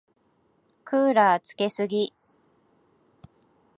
[0.83, 2.11] クーラーつけすぎ。